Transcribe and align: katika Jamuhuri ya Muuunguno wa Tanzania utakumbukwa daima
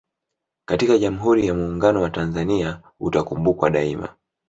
katika 0.67 0.97
Jamuhuri 0.97 1.47
ya 1.47 1.53
Muuunguno 1.53 2.01
wa 2.01 2.09
Tanzania 2.09 2.81
utakumbukwa 2.99 3.69
daima 3.69 4.15